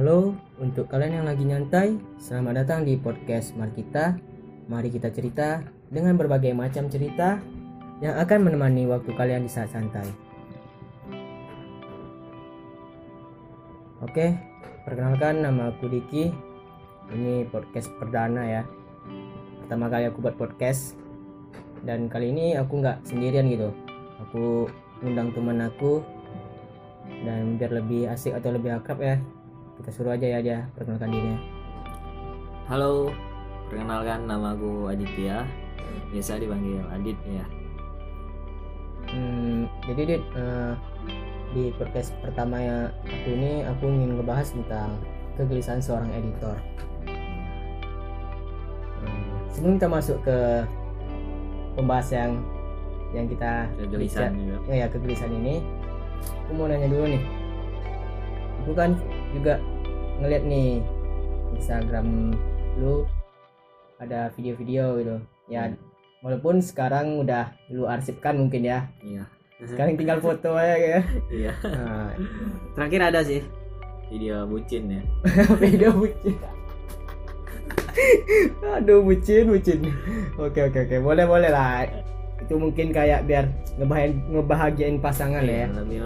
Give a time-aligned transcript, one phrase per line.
[0.00, 4.16] Halo, untuk kalian yang lagi nyantai, selamat datang di podcast Markita.
[4.64, 5.60] Mari kita cerita
[5.92, 7.36] dengan berbagai macam cerita
[8.00, 10.08] yang akan menemani waktu kalian di saat santai.
[14.00, 14.40] Oke,
[14.88, 16.32] perkenalkan nama aku Diki.
[17.12, 18.62] Ini podcast perdana ya.
[19.60, 20.96] Pertama kali aku buat podcast.
[21.84, 23.68] Dan kali ini aku nggak sendirian gitu.
[24.24, 24.64] Aku
[25.04, 26.00] undang teman aku
[27.20, 29.20] dan biar lebih asik atau lebih akrab ya
[29.80, 31.40] kita suruh aja ya dia perkenalkan dirinya
[32.66, 33.10] Halo,
[33.66, 35.42] perkenalkan nama aku Aditya.
[36.14, 37.42] Biasa dipanggil Adit ya.
[39.08, 40.72] hmm, jadi Dit, eh,
[41.50, 44.94] di podcast pertama ya aku ini aku ingin ngebahas tentang
[45.34, 46.54] kegelisahan seorang editor
[49.00, 50.38] Hmm, sebelum kita masuk ke
[51.74, 52.32] pembahasan yang
[53.10, 55.54] yang kita Kegelisahan bicara- ya kegelisahan ini
[56.22, 57.22] aku mau nanya dulu nih
[58.62, 58.90] aku kan
[59.32, 59.58] juga
[60.20, 60.84] ngeliat nih
[61.56, 62.36] Instagram
[62.76, 63.08] lu
[64.00, 65.16] ada video-video gitu.
[65.48, 65.72] Ya
[66.20, 68.88] walaupun sekarang udah lu arsipkan mungkin ya.
[69.00, 69.24] Iya.
[69.60, 71.52] sekarang tinggal foto aja ya Iya.
[71.68, 72.08] nah,
[72.72, 73.44] Terakhir ada sih
[74.08, 75.02] video bucin ya.
[75.62, 76.36] video bucin.
[78.80, 79.80] Aduh bucin bucin.
[80.40, 80.96] Oke oke oke.
[81.04, 81.84] Boleh boleh lah.
[82.40, 85.68] Itu mungkin kayak biar ngebahagiain, ngebahagiain pasangan ya.
[85.68, 85.98] Iya, lebih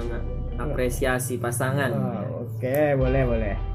[0.58, 1.90] apresiasi pasangan.
[1.94, 2.78] Oh, oke.
[2.98, 3.73] Boleh boleh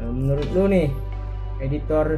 [0.00, 0.88] Nah, menurut lu nih
[1.60, 2.16] editor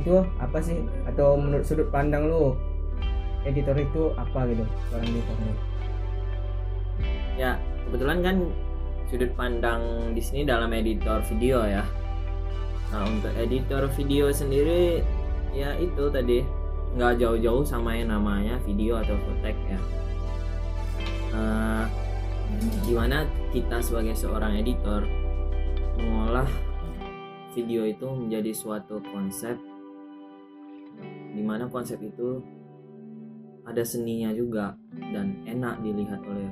[0.00, 0.80] itu apa sih?
[1.04, 2.56] Atau menurut sudut pandang lu
[3.44, 4.64] editor itu apa gitu?
[4.88, 5.56] Seorang editor nih
[7.36, 8.36] Ya, kebetulan kan
[9.12, 9.82] sudut pandang
[10.16, 11.84] di sini dalam editor video ya.
[12.90, 15.04] Nah, untuk editor video sendiri
[15.52, 16.40] ya itu tadi.
[16.94, 19.80] Nggak jauh-jauh sama yang namanya video atau fotek ya.
[21.34, 21.84] Eh,
[22.86, 25.02] di mana kita sebagai seorang editor
[25.98, 26.48] mengolah
[27.54, 29.54] video itu menjadi suatu konsep
[31.34, 32.42] di mana konsep itu
[33.64, 34.76] ada seninya juga
[35.10, 36.50] dan enak dilihat oleh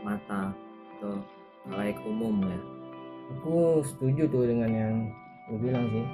[0.00, 0.54] mata
[0.96, 1.20] atau
[1.68, 2.60] halayak umum ya.
[3.38, 4.94] Aku setuju tuh dengan yang
[5.50, 6.06] lu bilang sih.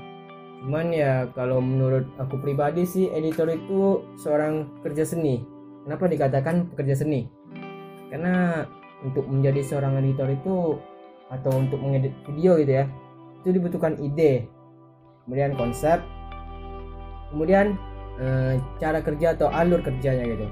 [0.64, 5.44] Cuman ya kalau menurut aku pribadi sih editor itu seorang kerja seni.
[5.84, 7.28] Kenapa dikatakan pekerja seni?
[8.10, 8.64] Karena
[9.04, 10.80] untuk menjadi seorang editor itu
[11.30, 12.84] atau untuk mengedit video gitu ya.
[13.42, 14.46] Itu dibutuhkan ide.
[15.26, 15.98] Kemudian konsep.
[17.34, 17.74] Kemudian
[18.22, 20.46] eh, cara kerja atau alur kerjanya gitu.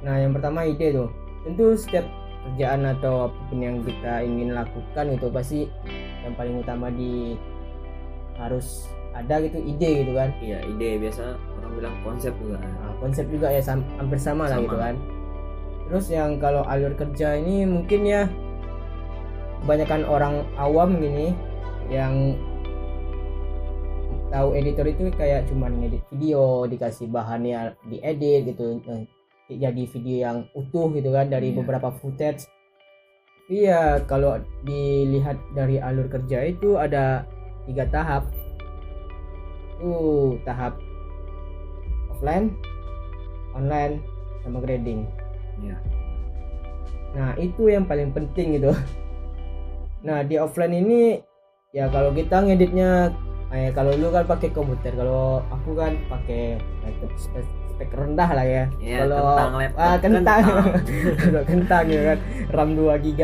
[0.00, 1.08] Nah yang pertama ide tuh.
[1.44, 2.04] Tentu setiap
[2.48, 5.60] kerjaan atau apa pun yang kita ingin lakukan itu pasti
[6.24, 7.36] yang paling utama di
[8.40, 10.32] harus ada gitu ide gitu kan.
[10.40, 10.96] Iya ide.
[11.04, 12.56] Biasa orang bilang konsep juga.
[12.64, 14.64] Nah, konsep juga ya sam- hampir sama, lah Sama.
[14.64, 14.94] gitu kan.
[15.90, 18.24] Terus yang kalau alur kerja ini mungkin ya
[19.60, 21.36] kebanyakan orang awam gini
[21.90, 22.38] yang
[24.30, 29.04] tahu editor itu kayak cuman ngedit video dikasih bahannya diedit gitu eh,
[29.50, 31.58] jadi video yang utuh gitu kan dari Iya.
[31.60, 32.46] beberapa footage
[33.50, 37.26] iya kalau dilihat dari alur kerja itu ada
[37.66, 38.30] tiga tahap
[39.82, 40.78] tuh tahap
[42.14, 42.54] offline
[43.52, 43.98] online
[44.46, 45.04] sama grading
[45.60, 45.76] Iya.
[47.12, 48.72] Nah, itu yang paling penting gitu.
[50.00, 51.20] Nah, di offline ini
[51.70, 53.14] ya kalau kita ngeditnya
[53.50, 58.46] eh kalau lu kan pakai komputer, kalau aku kan pakai laptop spek, spek rendah lah
[58.46, 58.64] ya.
[58.78, 60.42] Iya, kalau kentang laptop, ah, kentang.
[60.46, 61.44] kentang.
[61.50, 62.18] Kentang ya kan.
[62.54, 63.22] RAM 2 GB,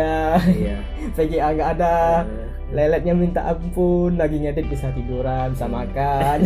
[0.58, 0.78] iya
[1.16, 1.96] VGA nggak ada.
[2.26, 6.42] Eh, Leletnya minta ampun, lagi ngedit bisa tiduran, bisa makan.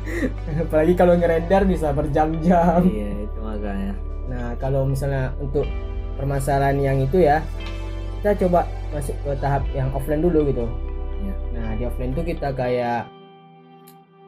[0.60, 2.84] Apalagi kalau ngerender bisa berjam-jam.
[2.84, 3.96] iya itu makanya
[4.28, 5.64] Nah, kalau misalnya untuk
[6.20, 7.40] permasalahan yang itu ya,
[8.24, 10.64] kita coba masuk ke tahap yang offline dulu gitu.
[11.20, 11.34] Iya.
[11.60, 13.04] Nah, di offline itu kita kayak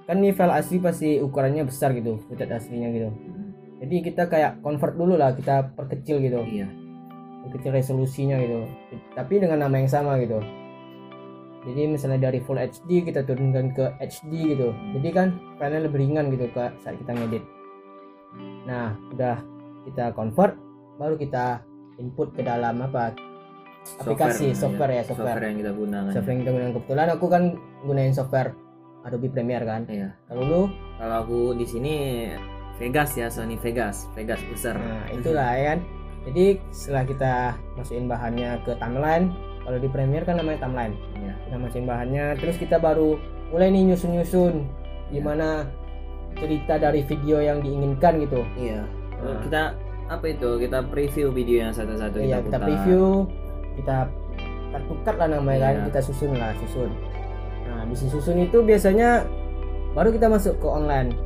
[0.05, 3.09] kan nih file asli pasti ukurannya besar gitu, footage aslinya gitu.
[3.81, 6.69] Jadi kita kayak convert dulu lah, kita perkecil gitu, iya
[7.49, 8.69] perkecil resolusinya gitu.
[9.17, 10.45] Tapi dengan nama yang sama gitu.
[11.65, 14.77] Jadi misalnya dari Full HD kita turunkan ke HD gitu.
[14.93, 17.45] Jadi kan filenya lebih ringan gitu kak saat kita ngedit.
[18.69, 19.41] Nah, udah
[19.89, 20.53] kita convert,
[21.01, 21.65] baru kita
[21.97, 23.17] input ke dalam apa
[23.97, 25.31] aplikasi software, ya software.
[25.31, 27.43] software yang kita gunakan Software yang kita gunakan kebetulan aku kan
[27.83, 28.51] gunain software
[29.03, 29.87] Adobe Premiere kan.
[29.87, 30.63] iya Kalau lu,
[30.99, 31.95] kalau aku di sini
[32.77, 35.81] Vegas ya Sony Vegas Vegas besar nah itulah ya kan.
[36.27, 37.33] Jadi setelah kita
[37.79, 39.31] masukin bahannya ke timeline,
[39.63, 40.95] kalau di Premiere kan namanya timeline.
[41.17, 43.15] iya kita masukin bahannya terus kita baru
[43.49, 44.67] mulai nih nyusun-nyusun
[45.09, 45.71] gimana
[46.35, 48.83] cerita dari video yang diinginkan gitu iya
[49.17, 49.41] Nah.
[49.41, 49.73] kita
[50.07, 52.69] apa itu kita preview video yang satu-satu iya kita putar.
[52.69, 53.25] preview
[53.77, 54.09] kita
[55.03, 55.85] cut lah namanya kan Iya.
[55.89, 56.91] kita susun lah susun.
[57.65, 59.25] Nah habis susun itu biasanya
[59.93, 61.17] baru kita masuk ke online.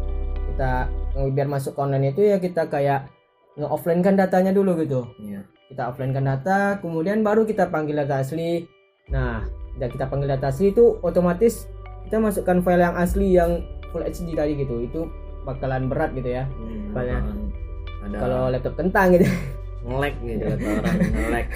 [0.55, 0.87] Kita
[1.31, 3.11] biar masuk ke online itu ya kita kayak
[3.57, 5.07] nge-offline kan datanya dulu gitu.
[5.19, 5.43] Iya.
[5.67, 8.67] kita offline kan data kemudian baru kita panggil data asli.
[9.09, 11.71] Nah udah kita panggil data asli itu otomatis
[12.03, 14.83] kita masukkan file yang asli yang full HD tadi gitu.
[14.83, 15.07] Itu
[15.41, 16.91] bakalan berat gitu ya Hmm,
[18.13, 19.25] kalau laptop kentang gitu
[19.91, 21.47] nge-lag gitu kata orang nge-lag.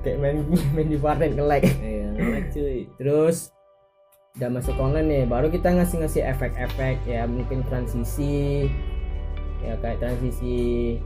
[0.00, 0.36] Kayak main
[0.72, 1.62] main di warnet nge-lag.
[1.62, 2.78] Iya nge-lag cuy.
[2.96, 3.36] Terus
[4.34, 8.66] udah masuk online nih baru kita ngasih ngasih efek-efek ya mungkin transisi
[9.62, 10.98] ya kayak transisi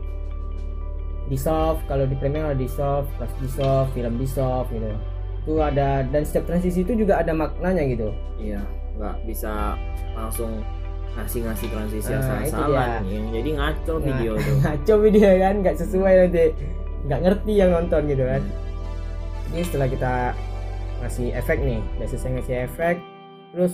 [1.28, 4.88] di soft kalau di Premiere ada di soft plus di soft film di soft gitu.
[5.44, 8.08] Itu ada dan setiap transisi itu juga ada maknanya gitu.
[8.40, 8.64] Iya
[8.96, 9.76] nggak bisa
[10.16, 10.64] langsung
[11.18, 14.54] ngasih-ngasih transisi Nah, asal-asalan yang jadi ngaco Nah, video tuh.
[14.58, 16.44] ngaco video kan nggak sesuai nanti
[17.04, 18.42] nggak ngerti yang nonton gitu kan.
[19.48, 20.12] Jadi setelah kita
[20.98, 22.96] ngasih efek nih udah selesai ngasih efek
[23.48, 23.72] terus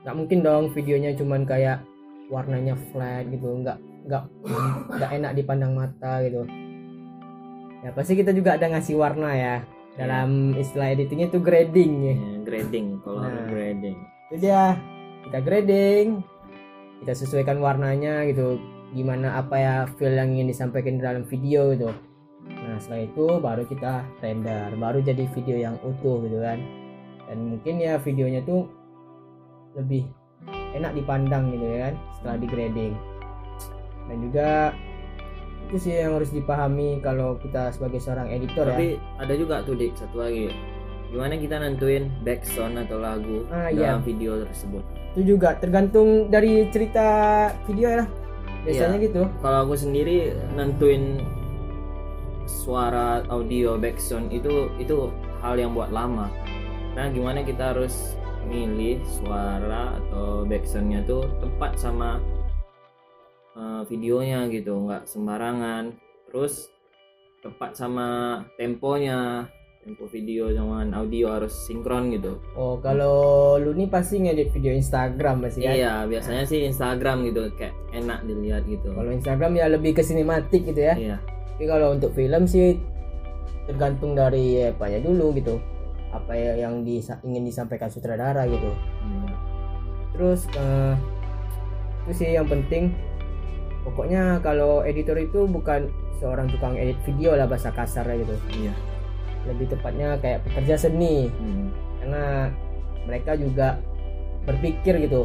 [0.00, 1.80] nggak mungkin dong videonya cuman kayak
[2.26, 4.24] warnanya flat gitu nggak nggak
[4.90, 6.44] nggak enak dipandang mata gitu.
[7.80, 9.56] Ya pasti kita juga ada ngasih warna ya
[9.94, 12.14] dalam istilah editingnya itu grading ya.
[12.14, 13.46] Iya, grading kalau Nah.
[13.46, 13.96] grading.
[14.26, 14.74] itu dia.
[15.22, 16.06] Kita grading
[17.04, 18.56] kita sesuaikan warnanya gitu.
[18.96, 21.92] Gimana apa ya feel yang ingin disampaikan di dalam video gitu.
[22.48, 26.58] Nah setelah itu baru kita render baru jadi video yang utuh gitu kan.
[27.28, 28.68] Dan mungkin ya videonya tuh
[29.76, 30.08] lebih
[30.74, 32.94] enak dipandang gitu ya kan setelah di grading
[34.04, 34.48] dan juga
[35.64, 38.76] itu sih yang harus dipahami kalau kita sebagai seorang editor ya.
[38.76, 40.52] Tapi ada juga tuh dik satu lagi
[41.14, 43.94] gimana kita nentuin background atau lagu Ah, iya.
[43.94, 44.82] dalam video tersebut?
[45.14, 47.06] Itu juga tergantung dari cerita
[47.64, 48.04] video ya.
[48.66, 49.04] Biasanya Iya.
[49.06, 49.22] gitu.
[49.38, 51.22] Kalau aku sendiri nentuin
[52.44, 55.08] suara audio background itu itu
[55.38, 56.28] hal yang buat lama.
[56.98, 62.18] Nah gimana kita harus milih suara atau backsoundnya tuh tepat sama
[63.54, 64.74] eh, videonya gitu.
[64.82, 65.94] Nggak sembarangan.
[66.26, 66.68] Terus
[67.38, 68.08] tepat sama
[68.56, 69.46] temponya
[69.84, 73.14] tempo video dengan audio harus sinkron gitu Oh, kalau
[73.54, 75.76] lu nih pasti ngedit video Instagram pasti kan?
[75.76, 80.64] iya biasanya sih Instagram gitu kayak enak dilihat gitu Kalau Instagram ya lebih ke sinematik
[80.64, 80.96] gitu ya.
[80.96, 81.16] iya
[81.52, 82.80] Tapi kalau untuk film sih
[83.64, 85.60] tergantung dari apa ya dulu gitu.
[86.10, 88.72] Apa ya yang disa- ingin disampaikan sutradara gitu.
[88.98, 89.30] Hmm.
[90.10, 90.94] Terus eh,
[92.02, 92.90] itu sih yang penting.
[93.82, 98.34] Pokoknya kalau editor itu bukan seorang tukang edit video lah bahasa kasarnya gitu.
[98.58, 98.74] iya
[99.44, 101.28] Lebih tepatnya kayak pekerja seni.
[101.28, 101.68] Hmm.
[102.04, 102.52] karena
[103.08, 103.80] mereka juga
[104.44, 105.24] berpikir gitu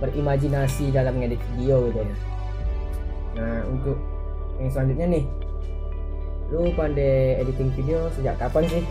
[0.00, 2.16] berimajinasi dalam ngedit video gitu Iya.
[3.40, 3.96] nah untuk
[4.60, 5.24] yang selanjutnya nih
[6.52, 8.84] lu pandai editing video sejak kapan sih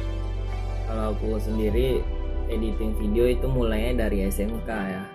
[0.89, 2.01] Kalau aku sendiri
[2.49, 5.05] editing video itu mulainya dari SMK ya.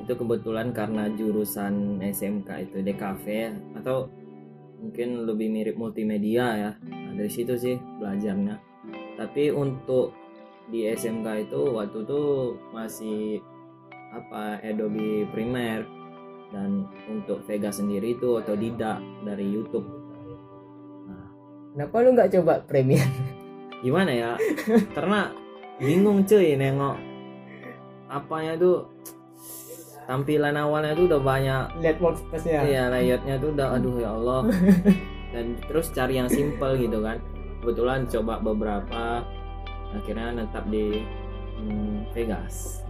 [0.00, 3.26] Itu kebetulan karena jurusan SMK itu DKV
[3.76, 4.08] atau
[4.80, 6.70] mungkin lebih mirip multimedia ya.
[6.80, 8.56] Nah, dari situ sih belajarnya.
[9.14, 10.10] Tapi untuk
[10.68, 12.22] di SMK itu waktu itu
[12.74, 13.20] masih
[14.14, 15.86] apa Adobe Premiere.
[16.54, 19.86] Dan untuk Vega sendiri itu otodidak dari YouTube.
[21.74, 23.10] kenapa lu nggak coba Premiere?
[23.82, 24.32] Gimana ya?
[24.94, 25.34] Karena
[25.82, 26.94] bingung cuy nengok
[28.06, 28.86] apanya tuh
[30.06, 31.64] tampilan awalnya tuh udah banyak.
[31.82, 34.46] Lihat workspace-nya iya layoutnya tuh udah aduh ya Allah.
[35.34, 37.18] Dan terus cari yang simple gitu kan
[37.64, 39.24] kebetulan coba beberapa
[39.96, 41.00] akhirnya netap di
[41.56, 42.84] hmm, Vegas.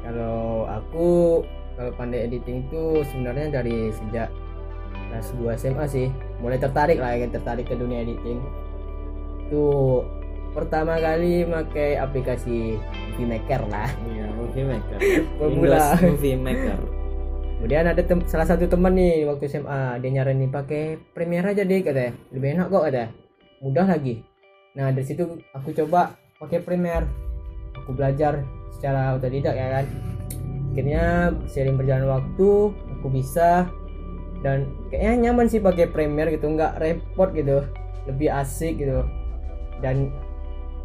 [0.00, 1.44] Kalau aku
[1.76, 4.32] kalau pandai editing itu sebenarnya dari sejak
[5.12, 6.08] kelas 2 SMA sih.
[6.40, 8.40] Mulai tertarik lah ya tertarik ke dunia editing.
[9.44, 10.00] Itu
[10.56, 12.80] pertama kali pakai aplikasi
[13.12, 13.90] Movie Maker lah.
[14.08, 14.98] Iya movie maker
[15.38, 15.84] Pemula.
[16.00, 16.80] Movie maker
[17.58, 21.82] kemudian ada tem- salah satu teman nih waktu SMA dia nyaranin pakai Premiere aja deh
[21.82, 22.14] katanya.
[22.30, 23.27] Lebih enak kok katanya
[23.62, 24.22] mudah lagi.
[24.78, 27.06] Nah dari situ aku coba pakai Premiere
[27.74, 28.42] aku belajar
[28.74, 29.86] secara otodidak ya kan?
[30.74, 32.50] Akhirnya sering berjalan waktu
[32.98, 33.66] aku bisa.
[34.38, 37.66] Dan kayaknya nyaman sih pakai Premiere gitu nggak repot gitu.
[38.06, 39.02] Lebih asik gitu.
[39.82, 40.14] Dan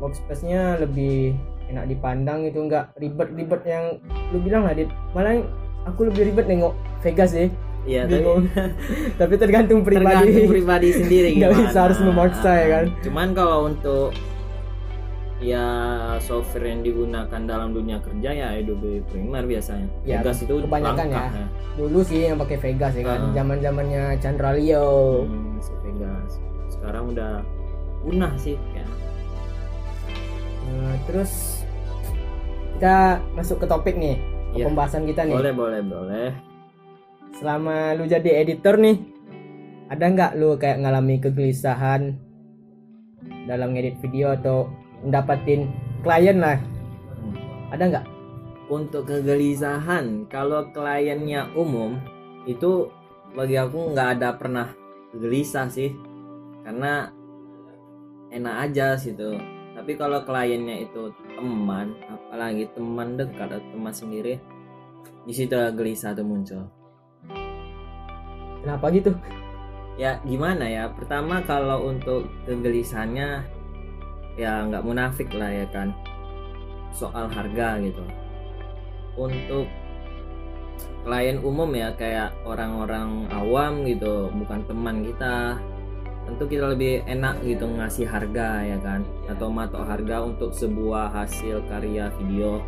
[0.01, 1.37] workspace-nya lebih
[1.69, 3.85] enak dipandang gitu nggak ribet-ribet yang
[4.35, 4.91] lu bilang lah Dit.
[5.15, 5.39] malah
[5.87, 7.47] aku lebih ribet nengok Vegas sih
[7.83, 8.23] iya tapi
[9.19, 11.55] tapi tergantung pribadi tergantung pribadi sendiri gimana.
[11.57, 12.85] bisa harus memaksa ya kan.
[13.01, 14.15] Cuman kalau untuk
[15.37, 15.67] ya
[16.17, 19.87] software yang digunakan dalam dunia kerja ya Adobe Premiere biasanya.
[20.01, 21.19] Ya, Vegas itu kebanyakan ya.
[21.19, 21.29] langkah
[21.73, 23.31] dulu sih yang pakai Vegas ya kan Ah.
[23.33, 26.31] zaman zamannya Chandra Leo Hmm, si Vegas.
[26.69, 27.43] Sekarang udah
[27.99, 28.85] punah sih ya.
[30.65, 31.63] Nah, terus
[32.73, 32.97] kita
[33.33, 34.15] masuk ke topik nih
[34.53, 34.65] Iya.
[34.65, 36.27] pembahasan kita nih boleh boleh boleh
[37.33, 38.97] selama lu jadi editor nih
[39.89, 42.17] ada nggak lu kayak ngalami kegelisahan
[43.45, 44.71] dalam ngedit video atau
[45.03, 45.69] mendapatin
[46.01, 46.57] klien lah?
[47.69, 48.05] Ada nggak?
[48.71, 51.99] Untuk kegelisahan kalau kliennya umum
[52.47, 52.89] itu
[53.35, 54.71] bagi aku nggak ada pernah
[55.13, 55.91] gelisah sih.
[56.63, 57.11] Karena
[58.31, 59.35] enak aja situ.
[59.73, 64.39] Tapi kalau kliennya itu teman apalagi teman dekat atau teman sendiri
[65.27, 66.82] di situ gelisah tuh muncul
[68.63, 69.11] kenapa gitu?
[69.99, 70.89] Ya gimana ya?
[70.89, 73.45] Pertama kalau untuk kegelisahannya
[74.39, 75.93] ya nggak munafik lah ya kan.
[76.95, 78.01] Soal harga gitu.
[79.19, 79.69] Untuk
[81.03, 85.59] klien umum ya kayak orang-orang awam gitu bukan teman kita
[86.23, 89.05] tentu kita lebih enak gitu ngasih harga ya kan.
[89.29, 92.63] Atau matok harga untuk sebuah hasil karya video.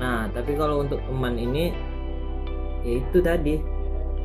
[0.00, 1.74] Nah tapi kalau untuk teman ini
[2.80, 3.81] ya itu tadi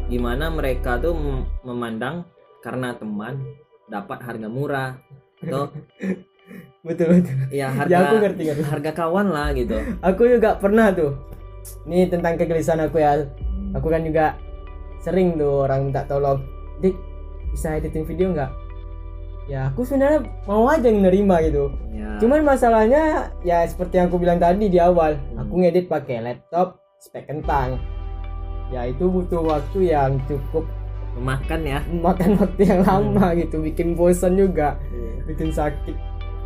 [0.07, 2.23] gimana mereka tuh mem- memandang
[2.59, 3.43] karena teman
[3.85, 4.99] dapat harga murah
[5.39, 5.71] atau
[6.87, 7.35] betul betul.
[7.51, 8.63] Ya ya aku harga ngerti ngerti.
[8.63, 9.75] harga kawan lah gitu.
[9.99, 11.11] Aku juga pernah tuh.
[11.83, 13.27] Ini tentang kegelisahan aku ya.
[13.75, 14.39] Aku kan juga
[14.97, 16.39] sering tuh orang minta tolong.
[16.79, 16.95] Dik
[17.51, 18.51] bisa editing video nggak?
[19.47, 21.71] Ya aku sebenarnya mau aja nerima gitu.
[21.91, 22.15] Ya.
[22.19, 25.43] Cuman masalahnya ya seperti yang aku bilang tadi di awal Hmm.
[25.43, 27.79] aku ngedit pakai laptop spek kentang
[28.67, 30.67] ya itu butuh waktu yang cukup
[31.17, 31.79] memakan ya.
[31.89, 33.63] makan waktu yang lama gitu.
[33.63, 34.77] Bikin bosan juga.
[35.25, 35.95] Bikin sakit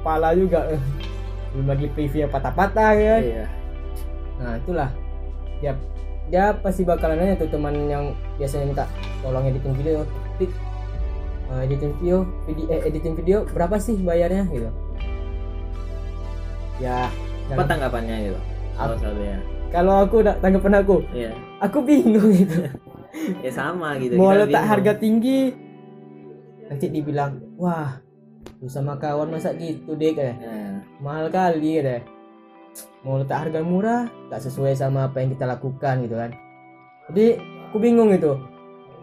[0.01, 0.71] kepala juga.
[0.71, 0.81] Eh.
[1.51, 3.21] belum lagi preview patah-patah ya kan?
[3.27, 3.45] Iya.
[4.39, 4.89] Nah itulah.
[5.59, 5.75] Dia
[6.31, 8.85] dia pasti bakalan nanya tuh teman yang biasanya minta
[9.19, 10.07] tolong editing video,
[10.39, 10.47] Dik,
[11.51, 14.71] eh, editing video, video eh, editing video berapa sih bayarnya gitu?
[16.79, 17.11] Ya
[17.51, 18.39] apa tanggapannya gitu?
[18.79, 19.37] Kalau saya
[19.75, 22.65] kalau aku tanggapan aku, iya aku bingung gitu.
[23.39, 24.68] ya sama gitu Mau letak bingung.
[24.68, 25.39] harga tinggi,
[26.65, 28.00] nanti dibilang wah
[28.58, 30.53] lu sama kawan masa gitu deh kayak Ya,
[30.98, 32.01] mahal kali deh.
[33.01, 36.32] Mau letak harga murah, tak sesuai sama apa yang kita lakukan gitu kan.
[37.08, 37.25] Jadi
[37.68, 38.38] aku bingung gitu.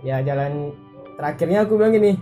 [0.00, 0.70] Ya jalan
[1.14, 2.14] terakhirnya aku bilang gini,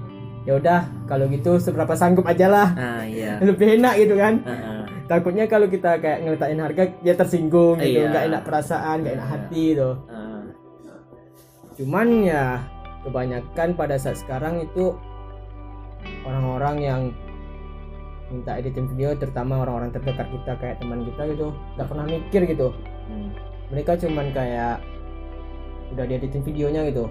[0.42, 2.68] ya udah kalau gitu seberapa sanggup aja lah.
[2.72, 4.40] ah iya Lebih enak gitu kan.
[4.42, 4.82] Ah, ah.
[5.06, 8.10] Takutnya kalau kita kayak ngeletakin harga dia tersinggung gitu, Iya.
[8.10, 9.34] nggak enak perasaan, nggak enak Iya.
[9.36, 9.90] hati gitu.
[10.08, 10.15] Ah,
[11.76, 12.64] Cuman ya
[13.04, 14.96] kebanyakan pada saat sekarang itu
[16.26, 17.00] orang-orang yang
[18.26, 22.68] minta editing video terutama orang-orang terdekat kita kayak teman kita gitu nggak pernah mikir gitu
[23.06, 23.30] hmm.
[23.70, 24.82] mereka cuman kayak
[25.94, 27.06] udah di editing videonya gitu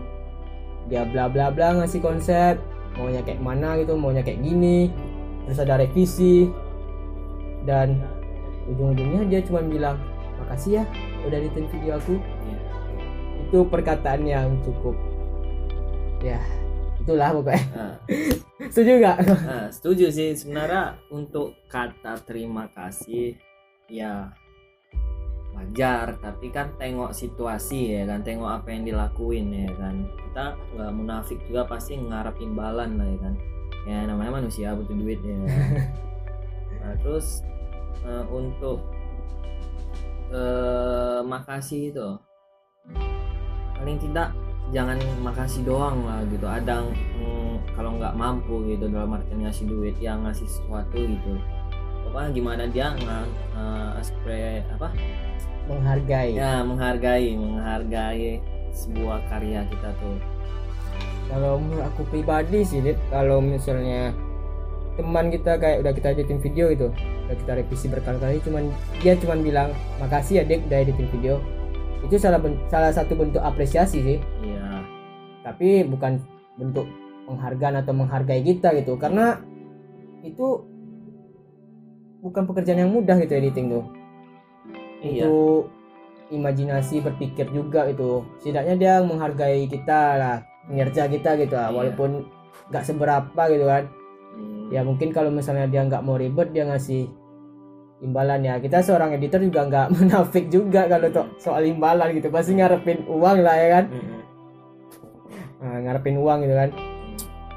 [0.91, 2.59] dia bla bla bla ngasih konsep
[2.99, 4.91] maunya kayak mana gitu maunya kayak gini
[5.47, 6.51] terus ada revisi
[7.63, 8.03] dan
[8.67, 9.97] ujung-ujungnya dia cuma bilang
[10.43, 10.85] makasih ya
[11.23, 12.57] udah editing video aku Iya.
[13.45, 14.97] Itu perkataan yang cukup.
[16.25, 16.41] Ya
[16.97, 17.61] itulah pokoknya.
[17.77, 17.95] Ah,
[18.73, 19.17] setuju nggak?
[19.45, 20.33] Ah, setuju sih.
[20.33, 23.37] Sebenarnya untuk kata terima kasih
[23.85, 24.33] ya
[25.53, 26.17] wajar.
[26.17, 28.25] Tapi kan tengok situasi ya kan.
[28.25, 30.09] Tengok apa yang dilakuin ya kan.
[30.09, 33.35] Kita nggak munafik juga pasti ngarap imbalan lah ya kan.
[33.85, 35.37] Ya namanya manusia butuh duit ya
[36.81, 37.41] nah terus
[38.01, 38.81] eh, untuk
[40.33, 42.09] eh makasih itu
[43.79, 44.31] paling tidak
[44.73, 46.45] jangan makasih doang lah gitu.
[46.47, 51.37] Ada mm, kalau nggak mampu gitu dalam artian ngasih duit yang ngasih sesuatu gitu.
[52.05, 53.25] Pokoknya gimana dia nggak
[54.01, 54.89] spray apa?
[55.69, 56.37] Menghargai.
[56.37, 58.41] Ya menghargai menghargai
[58.73, 60.17] sebuah karya kita tuh.
[61.25, 64.13] Kalau menurut aku pribadi sih Dit, kalau misalnya
[64.95, 66.87] teman kita kayak udah kita editing video gitu
[67.27, 68.63] udah kita revisi berkali-kali cuman
[69.03, 71.41] dia cuman bilang makasih ya Dek udah editing video
[72.05, 74.17] itu salah salah satu bentuk apresiasi sih.
[74.45, 74.85] Iya.
[75.41, 76.21] Tapi bukan
[76.55, 76.85] bentuk
[77.25, 78.95] penghargaan atau menghargai kita gitu.
[79.01, 79.41] Karena
[80.21, 80.61] itu
[82.21, 83.85] bukan pekerjaan yang mudah gitu editing tuh.
[85.01, 85.25] Iya.
[85.25, 85.35] Itu
[86.33, 91.69] imajinasi berpikir juga itu setidaknya dia menghargai kita lah kinerja kita gitu lah.
[91.69, 91.75] Iya.
[91.77, 92.09] walaupun
[92.73, 93.85] nggak seberapa gitu kan.
[94.35, 97.07] Hmm, ya mungkin kalau misalnya dia nggak mau ribet dia ngasih
[98.05, 98.61] imbalan ya.
[98.61, 102.29] Kita seorang editor juga nggak munafik juga kalau to- soal imbalan gitu.
[102.29, 103.85] Pasti ngarepin uang lah ya kan.
[105.59, 106.69] Nah, ngarepin uang gitu kan.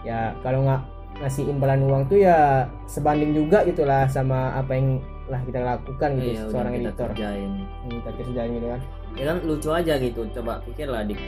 [0.06, 0.82] Ya kalau nggak
[1.18, 6.40] ngasih imbalan uang tuh ya sebanding juga gitulah sama apa yang lah kita lakukan gitu
[6.40, 7.08] iya seorang kita editor.
[7.12, 7.50] kerjain.
[7.84, 8.80] Yang kita kerjain gitu kan.
[9.18, 11.20] Ya kan lucu aja gitu coba pikirlah dik.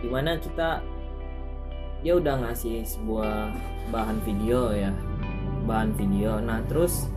[0.00, 0.80] Di mana kita
[2.00, 3.50] dia udah ngasih sebuah
[3.90, 4.94] bahan video ya
[5.66, 6.38] bahan video.
[6.38, 7.10] Nah terus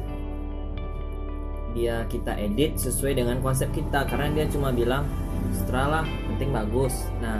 [1.88, 4.03] ya kita edit sesuai dengan konsep kita.
[4.09, 5.07] Karena dia cuma bilang
[5.55, 7.07] setelah lah penting bagus.
[7.24, 7.39] Nah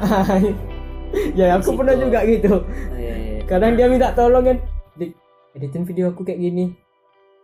[1.40, 2.64] ya aku pernah juga gitu.
[2.96, 3.40] Iya, iya.
[3.46, 4.58] kadang dia minta tolong kan
[4.96, 5.12] di
[5.58, 6.72] editin video aku kayak gini.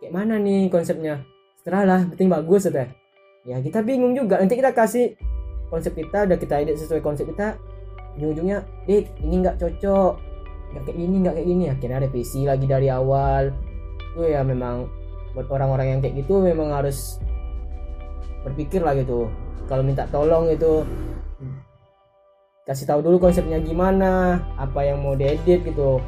[0.00, 1.22] Kayak mana nih konsepnya?
[1.60, 2.88] Setelah lah penting bagus ya
[3.46, 4.42] ya kita bingung juga.
[4.42, 5.14] Nanti kita kasih
[5.70, 7.58] konsep kita udah kita edit sesuai konsep kita
[8.18, 10.12] ujung-ujungnya dit ini nggak cocok.
[10.74, 11.64] Nggak kayak gini nggak kayak gini.
[11.70, 13.54] Akhirnya revisi lagi dari awal.
[14.14, 14.95] Itu ya memang
[15.36, 17.20] buat orang-orang yang kayak gitu memang harus
[18.40, 19.28] berpikir lah gitu.
[19.68, 20.80] Kalau minta tolong itu
[22.64, 26.00] kasih tahu dulu konsepnya gimana apa yang mau diedit gitu.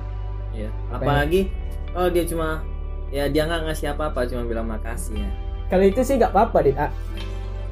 [0.49, 0.73] Iya.
[0.91, 1.53] apalagi
[1.93, 2.65] kalau dia cuma
[3.13, 5.31] ya dia nggak ngasih apa-apa cuma bilang makasih ya.
[5.69, 6.75] Kalau itu sih nggak apa-apa dit.
[6.75, 6.91] Ah,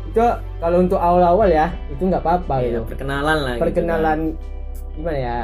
[0.06, 0.22] itu
[0.60, 2.80] kalau untuk awal-awal ya itu nggak apa-apa Iya, gitu.
[2.88, 4.18] perkenalan lah gitu perkenalan
[4.96, 5.36] gimana ya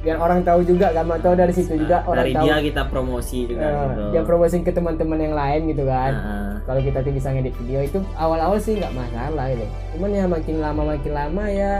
[0.00, 2.44] biar orang tahu juga kan atau dari situ juga orang dari tahu.
[2.48, 4.02] dia kita promosi juga eh, gitu.
[4.16, 6.12] dia promosiin ke teman-teman yang lain gitu kan.
[6.16, 9.66] Nah, kalau kita tuh bisa ngedit video itu awal-awal sih nggak masalah gitu.
[9.96, 11.72] Cuman ya makin lama makin lama ya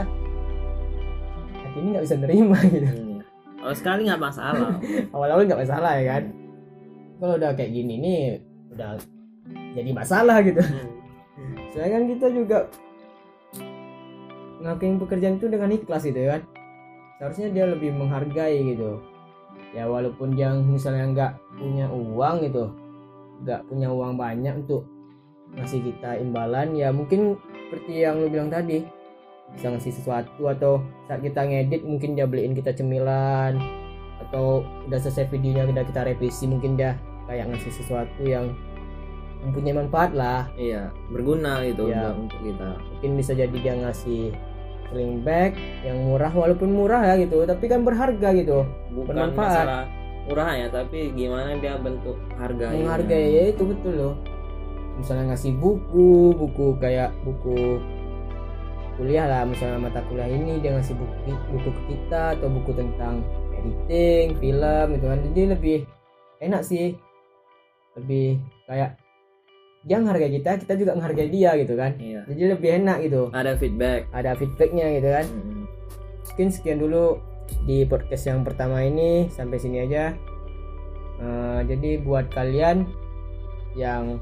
[1.65, 2.89] hati ini nggak bisa nerima gitu.
[2.93, 3.19] Hmm.
[3.57, 4.69] kalau sekali nggak masalah.
[5.17, 6.23] Awal-awal nggak masalah ya kan.
[7.17, 8.21] Kalau udah kayak gini nih
[8.77, 9.01] udah
[9.73, 10.61] jadi masalah gitu.
[10.61, 11.57] Hmm.
[11.73, 12.59] soalnya kan kita juga
[14.61, 16.41] ngelakuin pekerjaan itu dengan ikhlas gitu ya kan
[17.21, 18.97] seharusnya dia lebih menghargai gitu.
[19.77, 22.73] Ya walaupun dia misalnya nggak punya uang gitu
[23.41, 24.85] nggak punya uang banyak untuk
[25.57, 27.35] ngasih kita imbalan ya mungkin
[27.67, 28.85] seperti yang lu bilang tadi
[29.51, 33.59] bisa ngasih sesuatu atau saat kita ngedit mungkin dia beliin kita cemilan
[34.27, 36.95] atau udah selesai videonya udah kita revisi mungkin dia
[37.27, 38.55] kayak ngasih sesuatu yang
[39.41, 40.47] mempunyai manfaat lah.
[40.53, 42.77] Iya berguna gitu buat- untuk kita.
[42.95, 44.31] Mungkin bisa jadi dia ngasih
[44.91, 45.55] sling bag
[45.87, 49.39] yang murah walaupun murah ya gitu tapi kan berharga gitu bukan Bermanfaat.
[49.39, 49.83] masalah
[50.29, 52.77] murah ya tapi gimana dia bentuk harganya.
[52.77, 54.15] Menghargai ya itu betul loh.
[54.99, 57.81] Misalnya ngasih buku buku kayak buku
[58.99, 63.25] kuliah lah misalnya mata kuliah ini dia ngasih buku buku ke kita atau buku tentang
[63.57, 65.19] editing film gitu kan.
[65.31, 65.77] Jadi lebih
[66.43, 66.93] enak sih.
[67.97, 68.37] Lebih
[68.69, 68.95] kayak
[69.81, 71.97] dia menghargai kita kita juga menghargai dia gitu kan.
[71.97, 72.21] Iya.
[72.29, 73.21] Jadi lebih enak gitu.
[73.33, 74.05] Ada feedback.
[74.13, 75.25] Ada feedbacknya gitu kan.
[75.27, 75.59] Hmm.
[76.31, 77.19] mungkin sekian dulu
[77.67, 79.27] di podcast yang pertama ini.
[79.33, 80.15] Sampai sini aja.
[81.21, 82.87] Eh, jadi buat kalian
[83.75, 84.17] yang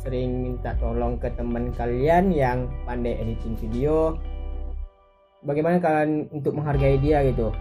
[0.00, 4.16] sering minta tolong ke teman kalian yang pandai editing video
[5.44, 7.52] bagaimana kalian untuk menghargai dia gitu?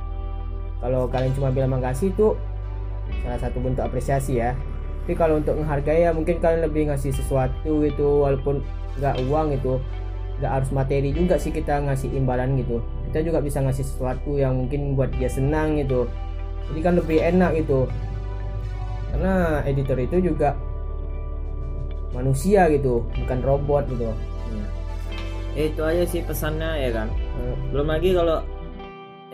[0.79, 2.39] Kalau kalian cuma bilang makasih itu
[3.27, 4.55] salah satu bentuk apresiasi ya
[5.09, 8.61] tapi kalau untuk menghargai ya mungkin kalian lebih ngasih sesuatu gitu walaupun
[9.01, 9.81] nggak uang itu
[10.37, 12.77] nggak harus materi juga sih kita ngasih imbalan gitu.
[13.09, 16.05] Kita juga bisa ngasih sesuatu yang mungkin buat dia senang gitu.
[16.69, 17.89] Jadi kan lebih enak gitu.
[19.09, 20.53] Karena editor itu juga
[22.13, 24.13] manusia gitu bukan robot gitu.
[24.13, 24.67] Iya.
[25.57, 27.09] Ya, itu aja sih pesannya ya kan?
[27.17, 28.45] Eh, belum lagi kalau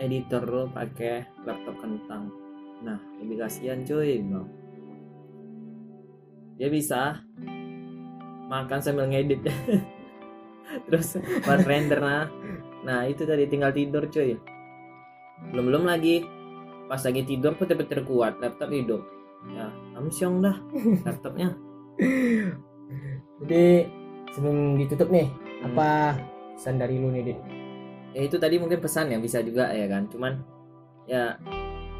[0.00, 2.32] editor lo pakai laptop kentang.
[2.80, 4.65] Nah lebih kasihan cuy bang
[6.56, 7.20] dia bisa
[8.48, 9.44] makan sambil ngedit.
[10.90, 12.26] Terus buat render nah.
[12.82, 14.34] Nah itu tadi tinggal tidur cuy.
[15.52, 16.24] Belum belum lagi.
[16.86, 18.40] Pas lagi tidur betul-betul kuat.
[18.40, 19.02] Laptop hidup.
[19.52, 20.56] Ya kamu siang dah
[21.06, 21.54] laptopnya.
[23.44, 23.64] Jadi
[24.32, 25.28] sebelum ditutup nih
[25.62, 26.18] apa
[26.56, 27.40] pesan dari lu nih Dit?
[28.16, 30.08] ya itu tadi mungkin pesan ya bisa juga ya kan.
[30.08, 30.40] Cuman
[31.04, 31.36] ya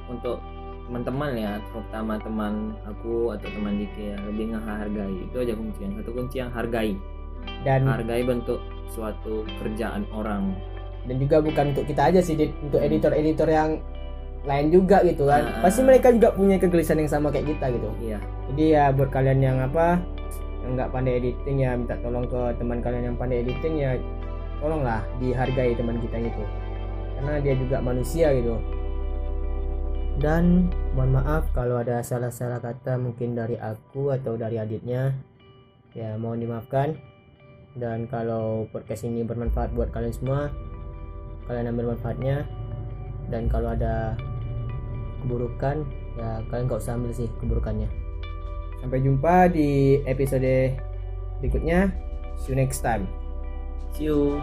[0.09, 0.41] untuk
[0.87, 2.55] teman-teman ya terutama teman
[2.87, 6.95] aku atau teman Diki ya lebih menghargai itu aja kuncinya satu kunci yang hargai.
[7.63, 8.59] Dan hargai bentuk
[8.91, 10.55] suatu kerjaan orang.
[11.07, 13.79] Dan juga bukan untuk kita aja sih untuk editor-editor yang
[14.47, 15.43] lain juga gitu kan.
[15.43, 15.67] Ah.
[15.67, 17.91] pasti mereka juga punya kegelisahan yang sama kayak kita gitu.
[17.99, 18.19] Iya.
[18.51, 19.99] Jadi ya buat kalian yang apa
[20.63, 23.99] yang nggak pandai editing ya minta tolong ke teman kalian yang pandai editing ya
[24.63, 26.43] tolonglah dihargai teman kita gitu.
[27.19, 28.55] Karena dia juga manusia gitu
[30.17, 35.13] dan mohon maaf kalau ada salah-salah kata mungkin dari aku atau dari adiknya.
[35.93, 36.97] Ya mohon dimaafkan.
[37.77, 40.49] Dan kalau podcast ini bermanfaat buat kalian semua
[41.45, 42.49] kalian ambil manfaatnya.
[43.29, 44.17] Dan kalau ada
[45.21, 45.85] keburukan
[46.17, 47.89] ya kalian gak usah ambil sih keburukannya.
[48.81, 50.73] Sampai jumpa di episode
[51.45, 51.93] berikutnya.
[52.41, 53.05] See you next time.
[53.93, 54.41] See you